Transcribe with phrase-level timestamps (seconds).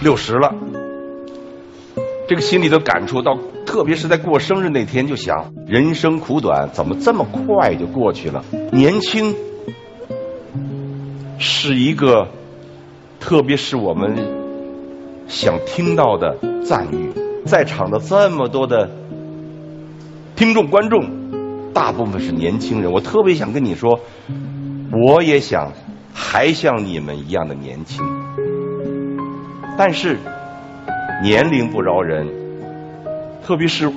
[0.00, 0.54] 六十了，
[2.28, 8.44] 这个心里的感触到，特别是在过生日那天，就想人生苦短，怎么这么快就过去了？
[8.70, 9.34] 年轻
[11.38, 12.28] 是一个，
[13.18, 14.16] 特别是我们
[15.26, 17.10] 想听到的赞誉。
[17.44, 18.90] 在场的这么多的
[20.36, 23.98] 听众观众，大部分是年轻人，我特别想跟你说，
[24.92, 25.72] 我也想
[26.12, 28.04] 还像你们一样的年轻。
[29.78, 30.18] 但是
[31.22, 32.26] 年龄不饶人，
[33.46, 33.88] 特别是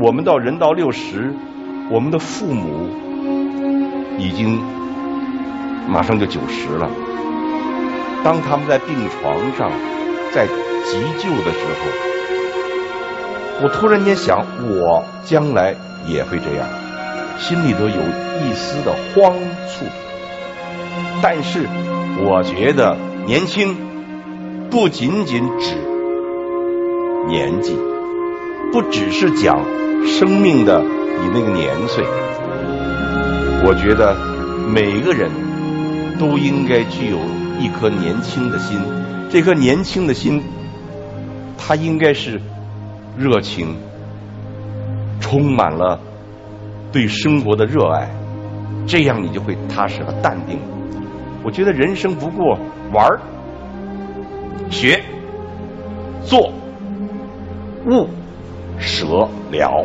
[0.00, 1.34] 我们到人到六十，
[1.90, 2.88] 我们的父母
[4.18, 4.62] 已经
[5.88, 6.88] 马上就九十了。
[8.22, 9.72] 当他们在病床上
[10.32, 15.74] 在急救的时候，我突然间想，我将来
[16.06, 16.68] 也会这样，
[17.36, 19.34] 心里头有一丝的慌
[19.66, 19.86] 促。
[21.20, 21.66] 但是
[22.22, 23.89] 我觉得年轻。
[24.70, 25.74] 不仅仅指
[27.26, 27.76] 年纪，
[28.72, 29.58] 不只是讲
[30.06, 32.04] 生命的你那个年岁，
[33.64, 34.16] 我觉得
[34.72, 35.28] 每个人
[36.20, 37.18] 都应该具有
[37.58, 38.78] 一颗年轻的心。
[39.28, 40.40] 这颗年轻的心，
[41.58, 42.40] 它应该是
[43.18, 43.76] 热情，
[45.20, 45.98] 充满了
[46.92, 48.08] 对生活的热爱，
[48.86, 50.60] 这样你就会踏实和淡定。
[51.42, 52.56] 我觉得人生不过
[52.92, 53.20] 玩儿。
[54.70, 55.02] 学、
[56.22, 56.52] 做、
[57.86, 58.08] 悟、
[58.78, 59.84] 舍、了，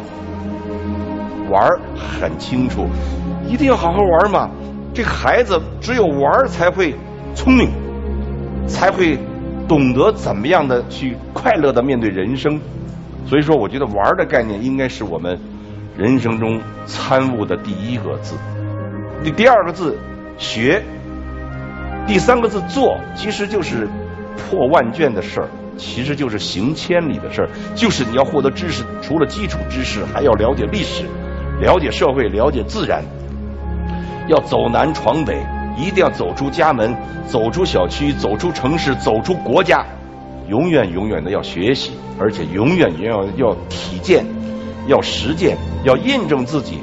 [1.49, 2.85] 玩很清楚，
[3.49, 4.49] 一定要好好玩嘛。
[4.93, 6.95] 这孩子只有玩才会
[7.33, 7.69] 聪明，
[8.67, 9.17] 才会
[9.67, 12.61] 懂得怎么样的去快乐的面对人生。
[13.25, 15.39] 所以说，我觉得玩的概念应该是我们
[15.97, 18.35] 人生中参悟的第一个字。
[19.23, 19.97] 第第二个字
[20.37, 20.83] 学，
[22.05, 23.89] 第三个字做，其实就是。
[24.37, 27.49] 破万卷的事儿，其实就是行千里的事儿。
[27.75, 31.03] 就是你要获得知识，除了基础知识，还要了解历史，
[31.59, 33.03] 了解社会，了解自然。
[34.27, 35.45] 要走南闯北，
[35.77, 36.95] 一定要走出家门，
[37.27, 39.85] 走出小区，走出城市，走出国家。
[40.47, 44.23] 永远永远的要学习，而且永远也要要体践，
[44.87, 46.79] 要实践，要印证自己。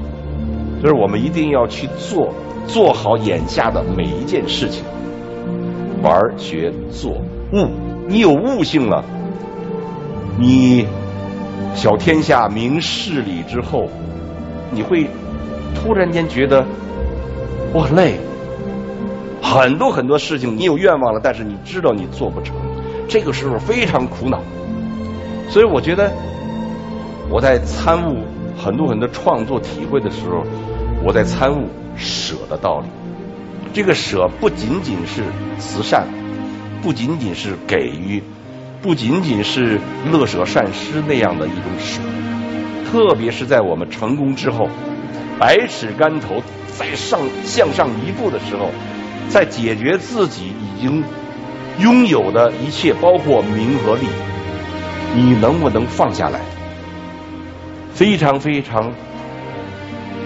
[0.80, 2.34] 所以我们一定要去做，
[2.66, 4.84] 做好眼下的每一件事情，
[6.02, 7.12] 玩、学、做。
[7.52, 7.68] 悟，
[8.08, 9.04] 你有悟性了，
[10.38, 10.86] 你
[11.74, 13.88] 小天下明事理之后，
[14.70, 15.06] 你会
[15.74, 16.64] 突然间觉得
[17.72, 18.18] 我很累，
[19.42, 22.56] 很多很多事情你有愿望了，但是你知道你做不成，
[23.08, 24.40] 这个时候非常苦恼。
[25.48, 26.10] 所以我觉得
[27.30, 28.18] 我在参悟
[28.56, 30.42] 很多很多创作体会的时候，
[31.04, 32.86] 我在参悟舍的道理。
[33.72, 35.22] 这个舍不仅仅是
[35.58, 36.06] 慈善。
[36.82, 38.20] 不仅仅是给予，
[38.82, 39.78] 不仅仅是
[40.10, 42.00] 乐舍善施那样的一种舍，
[42.90, 44.68] 特别是在我们成功之后，
[45.38, 46.42] 百尺竿头
[46.76, 48.72] 再上向上一步的时候，
[49.28, 51.04] 在解决自己已经
[51.78, 54.08] 拥有的一切，包括名和利，
[55.14, 56.40] 你能不能放下来？
[57.94, 58.92] 非常非常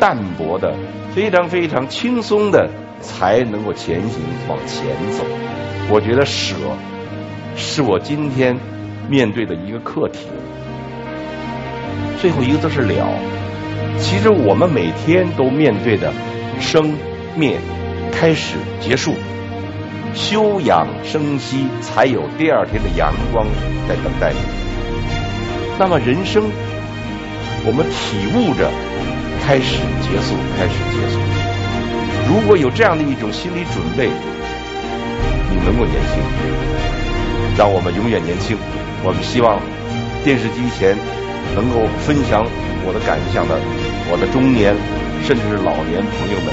[0.01, 0.75] 淡薄的，
[1.15, 2.71] 非常非常轻松的，
[3.01, 4.87] 才能够前行往前
[5.17, 5.25] 走。
[5.89, 6.55] 我觉得舍
[7.57, 8.57] 是我今天
[9.09, 10.27] 面对的一个课题。
[12.21, 13.07] 最后一个字是了。
[13.99, 16.13] 其实我们每天都面对的
[16.61, 16.95] 生
[17.35, 17.59] 灭、
[18.13, 19.15] 开始、结束、
[20.15, 23.47] 休养生息，才有第二天的阳光
[23.89, 24.39] 在等待你。
[25.79, 26.51] 那么人生，
[27.65, 28.71] 我们体悟着
[29.47, 31.46] 开始、结束、开始、结束。
[32.29, 34.11] 如果有这样的一种心理准备。
[35.49, 36.21] 你能够年轻，
[37.57, 38.59] 让我们永远年轻。
[39.03, 39.59] 我们希望
[40.23, 40.99] 电视机前
[41.55, 42.45] 能够分享
[42.85, 43.57] 我的感想的，
[44.11, 44.77] 我的中年
[45.25, 46.53] 甚至是老年朋友们，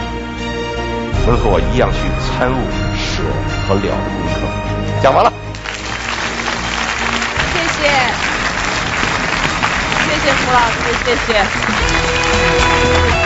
[1.28, 2.56] 能和我一样去参悟
[2.96, 3.24] 舍
[3.68, 4.48] 和了的功课。
[5.02, 5.34] 讲完了，
[7.52, 7.92] 谢谢，
[10.06, 11.44] 谢谢胡老师，谢谢，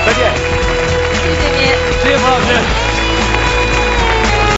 [0.06, 0.47] 再见，
[2.08, 2.77] 谢谢您，谢谢胡老师。